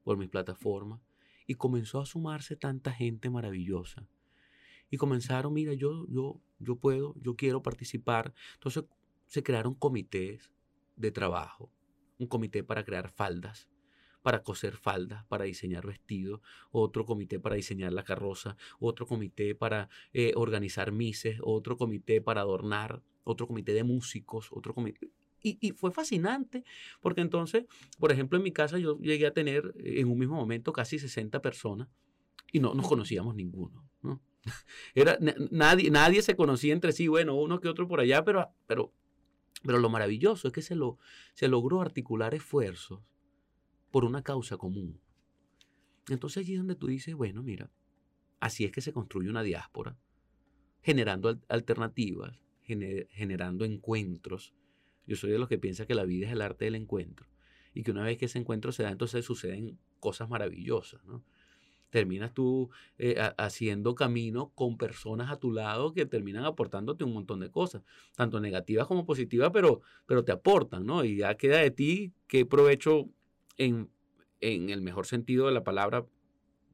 [0.04, 1.02] por mi plataforma,
[1.48, 4.06] y comenzó a sumarse tanta gente maravillosa.
[4.92, 8.34] Y comenzaron, mira, yo, yo, yo puedo, yo quiero participar.
[8.54, 8.84] Entonces
[9.26, 10.52] se crearon comités
[10.96, 11.72] de trabajo,
[12.20, 13.68] un comité para crear faldas,
[14.22, 19.90] para coser faldas, para diseñar vestidos, otro comité para diseñar la carroza, otro comité para
[20.14, 25.12] eh, organizar mises, otro comité para adornar, otro comité de músicos, otro comité.
[25.44, 26.64] Y, fue fascinante,
[27.02, 27.66] porque entonces,
[27.98, 31.00] por ejemplo, en mi casa yo llegué a tener eh, en un mismo momento casi
[31.00, 31.88] 60 personas
[32.52, 33.91] y no nos conocíamos ninguno.
[34.96, 35.18] Era,
[35.52, 38.94] nadie, nadie se conocía entre sí, bueno, uno que otro por allá, pero, pero,
[39.64, 40.98] pero lo maravilloso es que se, lo,
[41.34, 43.02] se logró articular esfuerzos
[43.92, 45.00] por una causa común.
[46.10, 47.70] Entonces allí es donde tú dices, bueno, mira,
[48.40, 49.98] así es que se construye una diáspora,
[50.82, 54.54] generando alternativas, generando encuentros.
[55.06, 57.28] Yo soy de los que piensa que la vida es el arte del encuentro
[57.74, 61.24] y que una vez que ese encuentro se da, entonces suceden cosas maravillosas, ¿no?
[61.92, 67.42] Terminas tú eh, haciendo camino con personas a tu lado que terminan aportándote un montón
[67.42, 67.84] de cosas,
[68.16, 71.04] tanto negativas como positivas, pero, pero te aportan, ¿no?
[71.04, 73.10] Y ya queda de ti qué provecho
[73.58, 73.92] en,
[74.40, 76.06] el mejor sentido de la palabra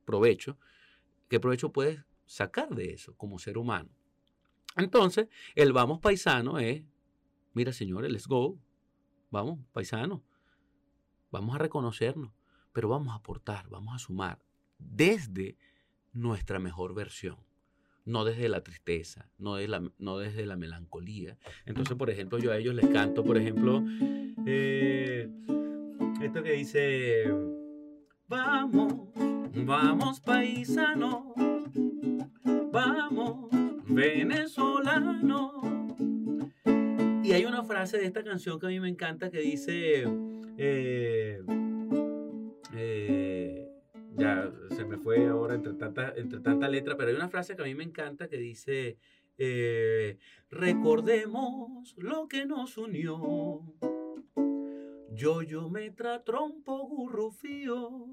[0.06, 0.60] provecho,
[1.30, 3.90] ¿qué provecho puedes sacar de eso como ser humano?
[4.76, 6.84] Entonces, el vamos paisano es,
[7.54, 8.60] mira señores, let's go,
[9.32, 10.24] vamos paisano,
[11.32, 12.32] vamos a reconocernos,
[12.72, 14.47] pero vamos a aportar, vamos a sumar
[14.80, 15.58] desde
[16.14, 17.38] nuestra mejor versión,
[18.06, 21.38] no desde la tristeza, no, desde la, no desde la melancolía.
[21.66, 23.84] Entonces, por ejemplo, yo a ellos les canto, por ejemplo,
[24.46, 25.30] eh,
[26.22, 27.26] esto que dice,
[28.28, 28.94] vamos,
[29.54, 31.34] vamos paisano,
[32.72, 33.50] vamos
[33.88, 35.62] venezolano.
[37.24, 40.06] Y hay una frase de esta canción que a mí me encanta que dice,
[40.58, 41.42] eh,
[42.74, 43.67] eh,
[44.18, 47.62] ya se me fue ahora entre tanta, entre tanta letra, pero hay una frase que
[47.62, 48.98] a mí me encanta que dice,
[49.38, 50.18] eh,
[50.50, 53.64] recordemos lo que nos unió
[55.18, 58.08] yo, yo, metra, trompo, gurrufío.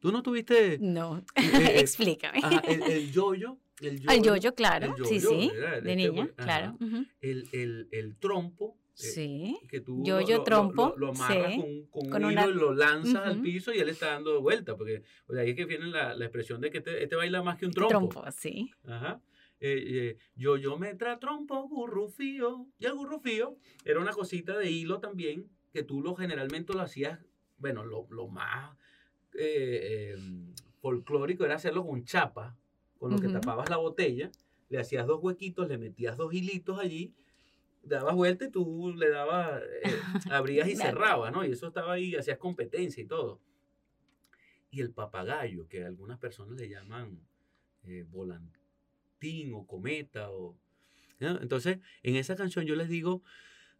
[0.00, 0.78] ¿Tú no tuviste?
[0.80, 2.40] No, eh, eh, explícame.
[2.66, 3.58] el, el yoyo.
[3.80, 4.94] El yoyo, el yoyo claro.
[5.04, 5.50] sí, sí.
[5.54, 6.76] De este, niña, claro.
[7.20, 8.76] el, el, el, trompo.
[8.98, 9.60] Eh, sí.
[9.68, 10.94] que tú yoyo, lo, trompo.
[10.96, 11.56] Lo, amarras
[11.90, 14.76] con, con, un hilo y lo lanzas al piso y él está dando vuelta.
[14.76, 17.58] Porque pues, ahí es que viene la, la expresión de que este, este, baila más
[17.58, 17.90] que un trompo.
[18.08, 18.70] Trompo, sí.
[18.84, 19.20] Ajá.
[19.62, 22.66] Eh, yo, yo, metra, trompo, gurrufío.
[22.78, 27.20] Y el gurrufío era una cosita de hilo también que tú lo generalmente lo hacías,
[27.58, 28.76] bueno, lo, lo más
[29.34, 32.56] eh, em, folclórico era hacerlo con chapa,
[32.98, 34.30] con lo que tapabas la botella,
[34.68, 37.14] le hacías dos huequitos, le metías dos hilitos allí,
[37.82, 39.90] dabas vuelta y tú le dabas, eh,
[40.30, 41.44] abrías y cerrabas, ¿no?
[41.44, 43.40] Y eso estaba ahí, hacías competencia y todo.
[44.70, 47.20] y el papagayo, que algunas personas le llaman
[47.82, 50.30] eh, volantín o cometa.
[50.30, 50.56] O,
[51.18, 53.22] Entonces, en esa canción yo les digo,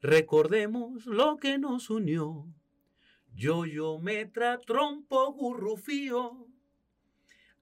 [0.00, 2.46] recordemos lo que nos unió.
[3.32, 6.48] Yo, yo, metra, trompo, gurrufío.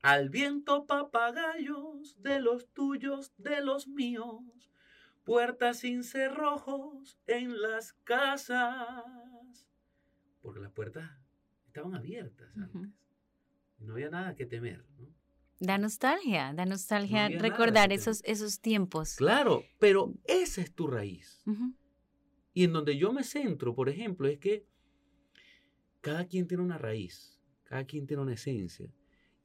[0.00, 4.40] Al viento papagayos, de los tuyos, de los míos.
[5.28, 9.04] Puertas sin cerrojos en las casas.
[10.40, 11.10] Porque las puertas
[11.66, 12.90] estaban abiertas antes.
[13.78, 15.06] No había nada que temer, ¿no?
[15.60, 19.16] Da nostalgia, da nostalgia recordar esos, esos tiempos.
[19.16, 21.44] Claro, pero esa es tu raíz.
[22.54, 24.66] Y en donde yo me centro, por ejemplo, es que
[26.00, 28.90] cada quien tiene una raíz, cada quien tiene una esencia.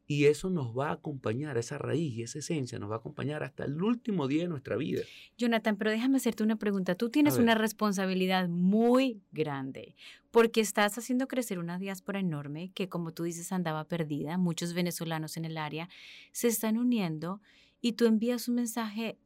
[0.05, 3.43] Y eso nos va a acompañar, esa raíz y esa esencia nos va a acompañar
[3.43, 5.01] hasta el último día de nuestra vida.
[5.37, 6.95] Jonathan, pero déjame hacerte una pregunta.
[6.95, 9.95] Tú tienes una responsabilidad muy grande
[10.31, 14.37] porque estás haciendo crecer una diáspora enorme que, como tú dices, andaba perdida.
[14.37, 15.87] Muchos venezolanos en el área
[16.31, 17.41] se están uniendo
[17.79, 19.17] y tú envías un mensaje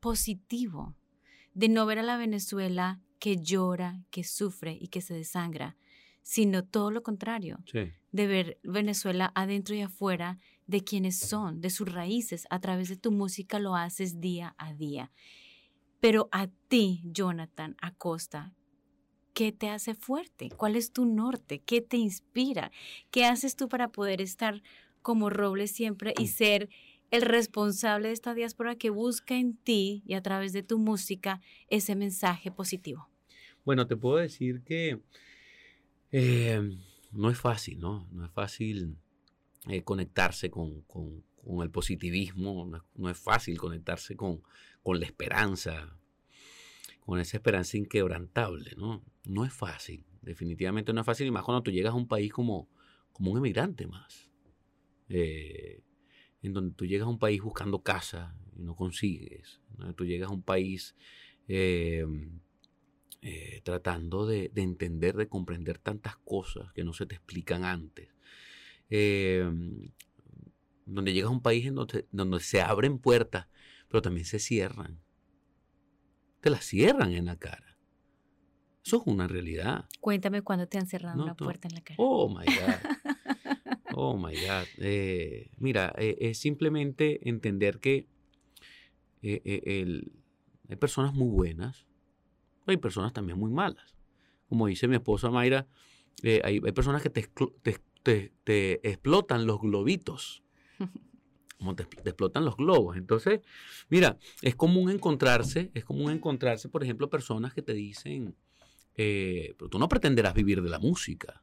[0.00, 0.94] positivo
[1.54, 5.76] de no ver a la Venezuela que llora, que sufre y que se desangra,
[6.24, 7.62] sino todo lo contrario,
[8.10, 12.96] de ver Venezuela adentro y afuera de quienes son, de sus raíces, a través de
[12.96, 15.12] tu música lo haces día a día.
[16.00, 18.54] Pero a ti, Jonathan Acosta,
[19.34, 20.48] ¿qué te hace fuerte?
[20.48, 21.60] ¿Cuál es tu norte?
[21.60, 22.72] ¿Qué te inspira?
[23.10, 24.62] ¿Qué haces tú para poder estar
[25.02, 26.70] como roble siempre y ser
[27.10, 31.42] el responsable de esta diáspora que busca en ti y a través de tu música
[31.68, 33.10] ese mensaje positivo?
[33.66, 35.02] Bueno, te puedo decir que
[36.16, 36.78] eh,
[37.10, 38.08] no es fácil, ¿no?
[38.12, 38.96] No es fácil
[39.66, 40.84] eh, conectarse con,
[41.60, 44.40] el positivismo, no es, fácil conectarse con,
[44.84, 45.98] la esperanza,
[47.00, 49.02] con esa esperanza inquebrantable, ¿no?
[49.24, 52.32] No es fácil, definitivamente no es fácil, y más cuando tú llegas a un país
[52.32, 52.68] como,
[53.12, 54.30] como un emigrante más,
[55.08, 55.82] eh,
[56.42, 59.60] en donde tú llegas a un país buscando casa y no consigues,
[59.96, 60.94] tú llegas a un país
[61.48, 62.06] eh,
[63.62, 68.10] tratando de, entender, de comprender tantas cosas que no se te explican antes.
[68.90, 69.90] Em,
[70.86, 73.48] donde llegas a un país en donde, donde se abren puertas,
[73.88, 75.00] pero también se cierran.
[76.40, 77.78] Te las cierran en la cara.
[78.84, 79.88] Eso es una realidad.
[80.00, 81.96] Cuéntame cuándo te han cerrado una puerta en la cara.
[81.98, 82.44] Oh, my God.
[83.96, 84.66] Oh, my God.
[84.78, 88.08] Eh, mira, eh, es simplemente entender que
[89.22, 91.86] hay personas muy buenas
[92.66, 93.94] hay personas también muy malas.
[94.48, 95.66] Como dice mi esposa Mayra,
[96.22, 97.28] eh, hay, personas que te,
[98.44, 100.42] te, explotan los globitos.
[101.58, 102.96] Como te, explotan los globos.
[102.96, 103.40] Entonces,
[103.88, 108.36] mira, es común encontrarse, es común encontrarse, por ejemplo, personas que te dicen,
[108.96, 111.42] eh, pero tú no pretenderás vivir de la música.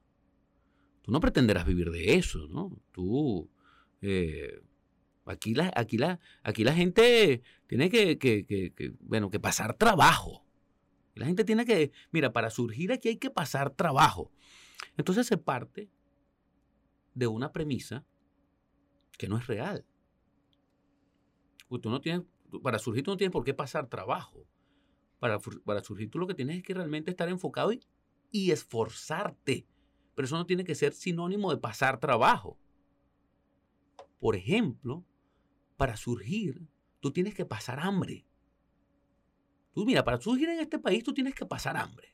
[1.02, 2.72] Tú no pretenderás vivir de eso, ¿no?
[2.92, 3.50] Tú,
[4.02, 4.62] eh,
[5.26, 10.46] aquí, la, aquí, la, aquí la gente tiene que, bueno, que pasar trabajo.
[11.16, 14.32] La gente tiene que, mira, para surgir aquí hay que pasar trabajo.
[14.98, 15.90] Entonces se parte
[17.14, 18.06] de una premisa
[19.18, 19.86] que no es real.
[21.70, 22.24] tú no tienes,
[22.64, 24.46] para surgir tú no tienes por qué pasar trabajo.
[25.20, 27.82] Para, para surgir tú lo que tienes es que realmente estar enfocado y,
[28.32, 29.68] y esforzarte.
[30.16, 32.58] Pero eso no tiene que ser sinónimo de pasar trabajo.
[34.20, 35.06] Por ejemplo,
[35.78, 36.68] para surgir,
[37.00, 38.26] tú tienes que pasar hambre.
[39.74, 42.14] Tú, mira, para surgir en este país tú tienes que pasar hambre.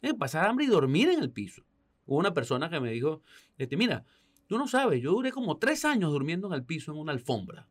[0.00, 1.62] Tienes que pasar hambre y dormir en el piso.
[2.06, 3.22] Hubo una persona que me dijo,
[3.56, 4.04] este, mira,
[4.46, 7.68] tú no sabes, yo duré como tres años durmiendo en el piso en una alfombra.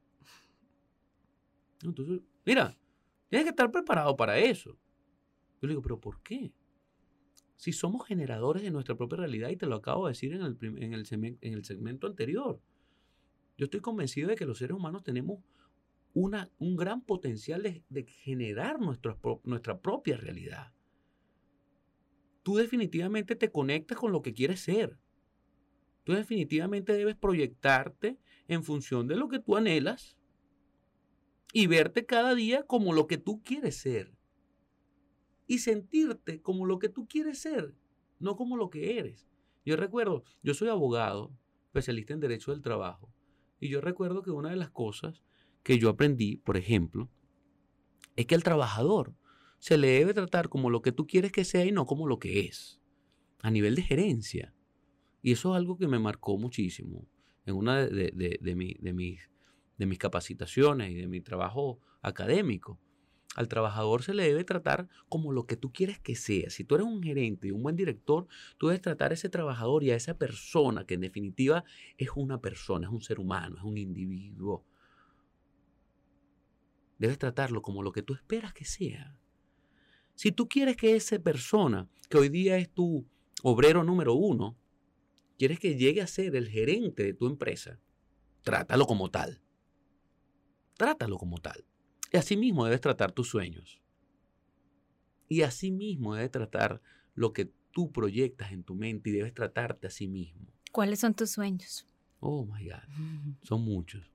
[1.84, 2.76] Entonces, mira,
[3.30, 4.72] tienes que estar preparado para eso.
[5.62, 6.52] Yo le digo, pero ¿por qué?
[7.56, 10.58] Si somos generadores de nuestra propia realidad, y te lo acabo de decir en el,
[10.62, 12.62] en el segmento anterior,
[13.58, 15.40] yo estoy convencido de que los seres humanos tenemos
[16.20, 20.74] un gran potencial de, generar nuestra, nuestra propia realidad.
[22.42, 24.98] Tú definitivamente te conectas con lo que quieres ser.
[26.04, 30.18] Tú definitivamente debes proyectarte en función de lo que tú anhelas
[31.54, 34.14] y verte cada día como lo que tú quieres ser.
[35.46, 37.76] Y sentirte como lo que tú quieres ser,
[38.20, 39.30] no como lo que eres.
[39.66, 41.32] Yo recuerdo, yo soy abogado,
[41.66, 43.12] especialista en derecho del trabajo,
[43.60, 45.24] y yo recuerdo que una de las cosas
[45.68, 47.10] que yo aprendí, por ejemplo,
[48.16, 49.14] es que el trabajador
[49.60, 52.20] se le debe tratar como lo que tú quieres que sea y no como lo
[52.20, 52.80] que es,
[53.42, 54.54] a nivel de gerencia.
[55.22, 57.06] Y eso es algo que me marcó muchísimo
[57.46, 62.80] en una de, de, mis, de mis capacitaciones y de mi trabajo académico.
[63.36, 66.50] Al trabajador se le debe tratar como lo que tú quieres que sea.
[66.50, 68.26] Si tú eres un gerente y un buen director,
[68.58, 71.66] tú debes tratar a ese trabajador y a esa persona, que en definitiva
[71.98, 74.64] es una persona, es un ser humano, es un individuo.
[76.98, 79.18] Debes tratarlo como lo que tú esperas que sea.
[80.16, 83.08] Si tú quieres que esa persona, que hoy día es tu
[83.44, 84.58] obrero número uno,
[85.38, 87.80] quieres que llegue a ser el gerente de tu empresa,
[88.42, 89.42] trátalo como tal.
[90.76, 91.66] Trátalo como tal.
[92.12, 93.80] Y así mismo debes tratar tus sueños.
[95.28, 96.82] Y así mismo debes tratar
[97.14, 100.48] lo que tú proyectas en tu mente y debes tratarte a sí mismo.
[100.72, 101.86] ¿Cuáles son tus sueños?
[102.20, 103.38] Oh, my God.
[103.44, 104.12] Son muchos.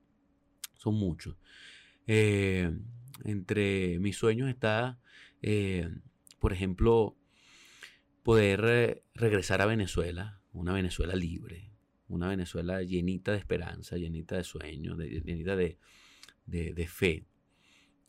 [0.75, 1.37] Son muchos.
[2.07, 2.71] Eh,
[3.23, 4.99] entre mis sueños está,
[5.41, 5.89] eh,
[6.39, 7.15] por ejemplo,
[8.23, 11.71] poder eh, regresar a Venezuela, una Venezuela libre,
[12.07, 15.77] una Venezuela llenita de esperanza, llenita de sueños, llenita de,
[16.45, 17.25] de, fe.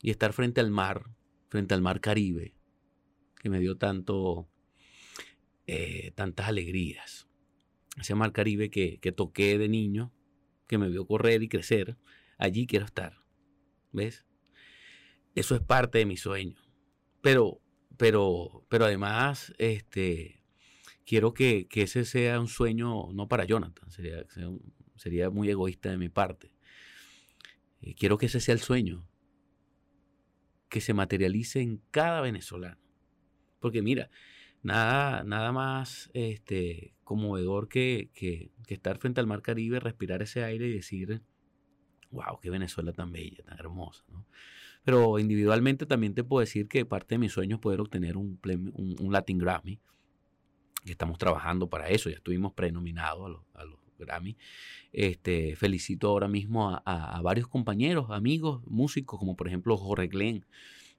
[0.01, 1.09] Y estar frente al mar,
[1.47, 2.53] frente al mar Caribe,
[3.41, 4.49] que me dio tanto,
[6.13, 7.27] tantas alegrías.
[7.97, 10.13] Ese mar Caribe que, que toqué de niño,
[10.67, 11.97] que me vio correr y crecer,
[12.37, 13.24] allí quiero estar
[13.95, 14.25] ¿Ves?
[15.35, 16.57] Eso es parte de mi sueño.
[17.21, 17.61] Pero,
[17.97, 20.43] pero, pero además, este,
[21.05, 24.25] quiero que, ese sea un sueño no para Jonathan, sería,
[24.95, 26.51] sería muy egoísta de mi parte.
[27.81, 29.07] Eh, quiero que ese sea el sueño,
[30.69, 32.81] que se materialice en cada venezolano.
[33.59, 34.09] Porque mira,
[34.61, 40.43] nada, nada más este, conmovedor que, que, que estar frente al mar Caribe, respirar ese
[40.43, 41.21] aire y decir,
[42.15, 44.03] wow, qué Venezuela tan bella, tan hermosa.
[44.11, 44.25] ¿no?
[44.83, 48.39] Pero individualmente también te puedo decir que parte de mis sueños es poder obtener un,
[48.73, 49.79] un, Latin Grammy,
[50.83, 54.35] que estamos trabajando para eso, ya estuvimos prenominados a los, Grammy.
[54.91, 60.45] Este, felicito ahora mismo a, a, varios compañeros, amigos, músicos, como por ejemplo Jorge Glenn,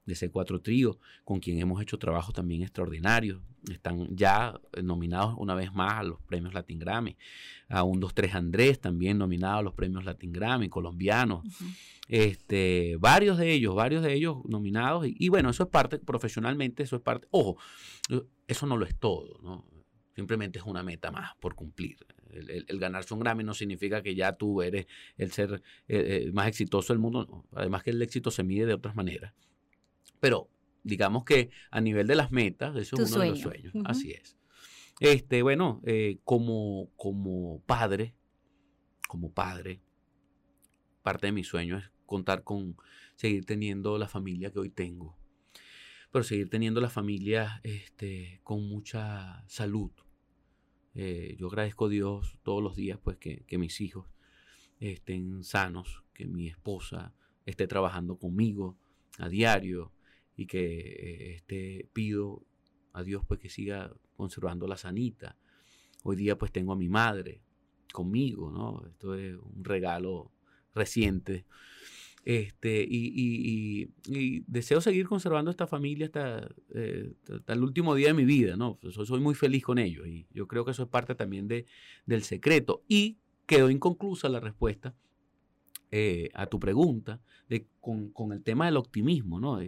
[0.07, 3.41] de C4 Trío, con quien hemos hecho trabajos también extraordinarios.
[3.69, 7.17] Están ya nominados una vez más a los premios Latin Grammy.
[7.67, 11.45] A un 2-3 Andrés también nominado a los premios Latin Grammy, colombianos.
[12.07, 15.05] este, varios de ellos, varios de ellos nominados.
[15.07, 17.27] Y, bueno, eso es parte, profesionalmente, eso es parte.
[17.31, 17.57] Ojo,
[18.47, 19.65] eso no lo es todo, ¿no?
[20.15, 21.97] Simplemente es una meta más por cumplir.
[22.31, 24.87] El, ganarse un Grammy no significa que ya tú eres
[25.17, 27.45] el ser eh, eh, más exitoso del mundo.
[27.53, 29.33] Además que el éxito se mide de otras maneras.
[30.19, 30.49] Pero
[30.83, 33.73] digamos que a nivel de las metas, eso es uno de los sueños.
[33.85, 34.37] Así es.
[34.99, 38.15] Este, bueno, eh, como, como padre,
[39.07, 39.81] como padre,
[41.03, 42.77] parte de mi sueño es contar con
[43.15, 45.17] seguir teniendo la familia que hoy tengo.
[46.11, 49.91] Pero seguir teniendo la familia este, con mucha salud.
[50.95, 54.07] Eh, yo agradezco a Dios todos los días pues que, que mis hijos
[54.79, 57.13] estén sanos, que mi esposa
[57.45, 58.77] esté trabajando conmigo
[59.19, 59.91] a diario,
[60.37, 62.45] y que eh, este, pido
[62.93, 65.35] a Dios pues que siga conservando la sanita.
[66.03, 67.41] Hoy día pues tengo a mi madre
[67.91, 68.85] conmigo, ¿no?
[68.87, 70.31] Esto es un regalo
[70.73, 71.45] reciente.
[72.23, 73.89] Este, y,
[74.47, 77.13] deseo seguir conservando esta familia hasta, eh,
[77.47, 78.77] el último día de mi vida, ¿no?
[78.91, 81.65] Soy, muy feliz con ellos y yo creo que eso es parte también de,
[82.05, 82.83] del secreto.
[82.87, 84.93] Y quedó inconclusa la respuesta
[85.89, 89.61] eh, a tu pregunta de, con, con, el tema del optimismo, ¿no?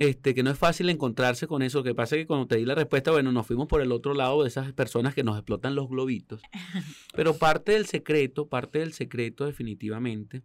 [0.00, 1.78] Este, que no es fácil encontrarse con eso.
[1.78, 3.92] Lo que pasa es que cuando te di la respuesta, bueno, nos fuimos por el
[3.92, 6.40] otro lado de esas personas que nos explotan los globitos.
[7.14, 10.42] Pero parte del secreto, parte del secreto definitivamente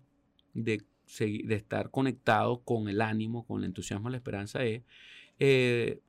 [0.54, 0.84] de,
[1.20, 4.84] de estar conectado con el ánimo, con el entusiasmo, la esperanza es
[5.40, 6.02] eh,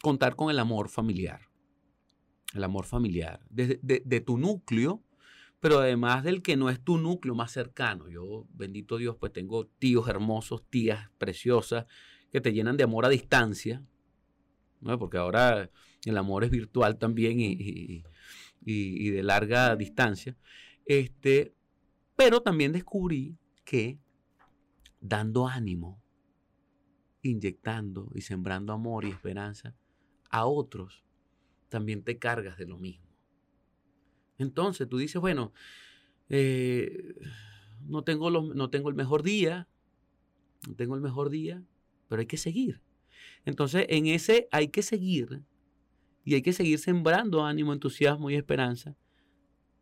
[0.00, 1.40] contar con el amor familiar.
[2.54, 3.40] El amor familiar.
[3.50, 5.02] De, de tu núcleo,
[5.58, 8.08] pero además del que no es tu núcleo más cercano.
[8.08, 11.86] Yo, bendito Dios, pues tengo tíos hermosos, tías preciosas,
[12.32, 13.84] que te llenan de amor a distancia,
[14.98, 15.70] porque ahora
[16.04, 18.02] el amor es virtual también y,
[18.64, 20.36] de larga distancia.
[20.86, 21.54] Este,
[22.16, 23.98] pero también descubrí que
[25.00, 26.02] dando ánimo,
[27.20, 29.76] inyectando y sembrando amor y esperanza
[30.30, 31.04] a otros,
[31.68, 33.06] también te cargas de lo mismo.
[34.38, 35.52] Entonces tú dices, bueno,
[36.30, 37.14] eh,
[37.86, 39.68] no, tengo no tengo el mejor día,
[40.66, 41.62] no tengo el mejor día,
[42.12, 42.82] pero hay que seguir.
[43.46, 45.40] Entonces, en ese hay que seguir
[46.24, 48.98] y hay que seguir sembrando ánimo, entusiasmo y esperanza.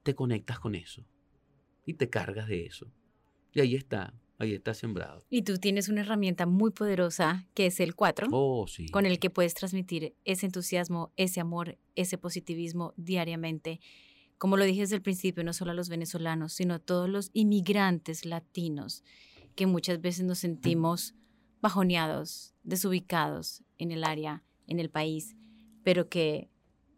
[0.05, 1.05] Te conectas con eso
[1.85, 2.87] y te cargas de eso.
[3.53, 5.27] Y ahí está, ahí está sembrado.
[5.29, 8.89] Y tú tienes una herramienta muy poderosa que es el 4, oh, sí.
[8.91, 13.81] con el que puedes transmitir ese entusiasmo, ese amor, ese positivismo diariamente.
[14.39, 17.31] Como lo dije desde el principio, no solo a los venezolanos, sino a todos los
[17.33, 19.03] inmigrantes latinos
[19.57, 21.17] que muchas veces nos sentimos
[21.61, 25.37] bajoneados, desubicados en el área, en el país,
[25.83, 26.51] pero que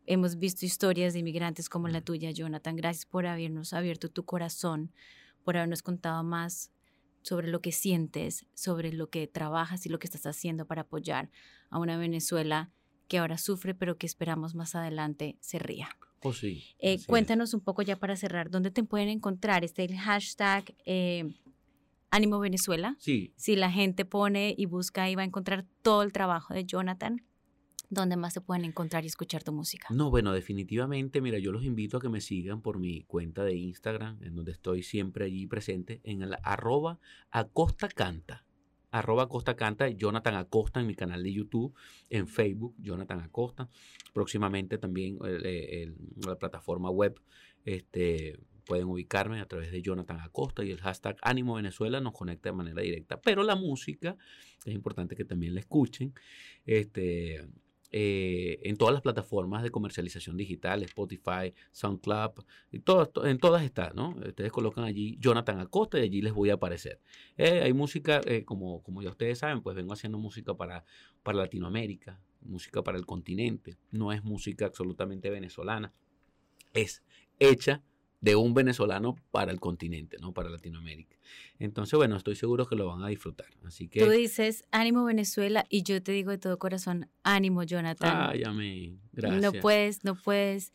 [0.07, 2.77] hemos visto historias de inmigrantes como la tuya, Jonathan.
[2.77, 4.93] Gracias por habernos abierto tu corazón,
[5.45, 6.71] por habernos contado más
[7.23, 11.31] sobre lo que sientes, sobre lo que trabajas y lo que estás haciendo para apoyar
[11.71, 12.71] a una Venezuela
[13.09, 15.89] que ahora sufre, pero que esperamos más adelante se ría.
[16.23, 16.65] Oh, sí.
[16.79, 19.65] Eh, cuéntanos un poco ya para cerrar, ¿dónde te pueden encontrar?
[19.65, 21.35] Este el hashtag eh,
[22.13, 22.95] Ánimo Venezuela.
[22.99, 23.33] Sí.
[23.37, 27.25] Si la gente pone y busca ahí va a encontrar todo el trabajo de Jonathan.
[27.89, 29.89] ¿Dónde más se pueden encontrar y escuchar tu música?
[29.91, 33.55] No, bueno, definitivamente, mira, yo los invito a que me sigan por mi cuenta de
[33.55, 37.01] Instagram, en donde estoy siempre allí presente, en el arroba
[37.31, 38.47] Acosta Canta.
[38.91, 41.75] Arroba Acosta Canta, Jonathan Acosta en mi canal de YouTube,
[42.11, 43.69] en Facebook, Jonathan Acosta.
[44.13, 45.19] Próximamente también
[46.27, 47.21] la plataforma web,
[47.65, 52.49] este, pueden ubicarme a través de Jonathan Acosta y el hashtag Ánimo Venezuela nos conecta
[52.49, 53.21] de manera directa.
[53.21, 54.17] Pero la música,
[54.65, 56.15] es importante que también la escuchen.
[56.65, 57.45] Este,
[57.95, 62.31] eh, en todas las plataformas de comercialización digital, Spotify, SoundCloud,
[62.73, 64.17] en todas está, ¿no?
[64.27, 67.01] Ustedes colocan allí Jonathan Acosta y allí les voy a aparecer.
[67.37, 70.87] Eh, hay música, eh, como, como ya ustedes saben, pues vengo haciendo música para,
[71.23, 75.93] para Latinoamérica, música para el continente, no es música absolutamente venezolana,
[76.73, 77.03] es
[77.39, 77.83] hecha
[78.23, 80.33] de un venezolano para el continente, ¿no?
[80.33, 81.17] Para Latinoamérica.
[81.59, 83.49] Entonces, bueno, estoy seguro que lo van a disfrutar.
[83.65, 84.03] Así que...
[84.03, 88.31] Tú dices, ánimo Venezuela, y yo te digo de todo corazón, ánimo Jonathan.
[88.31, 89.01] Ay, amén.
[89.13, 89.43] Gracias.
[89.43, 90.73] No puedes, no puedes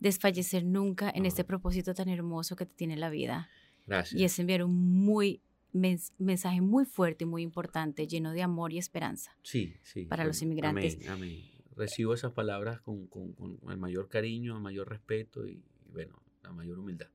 [0.00, 3.48] desfallecer nunca en este propósito tan hermoso que te tiene la vida.
[3.86, 4.20] Gracias.
[4.20, 5.40] Y es enviar un muy
[5.72, 9.36] mensaje muy fuerte y muy importante, lleno de amor y esperanza.
[9.42, 10.04] Sí, sí.
[10.06, 10.96] Para los inmigrantes.
[10.96, 11.50] Amén, amén.
[11.76, 16.20] Recibo esas palabras con, con, con el mayor cariño, el mayor respeto y, y bueno,
[16.52, 17.08] mayor humildad.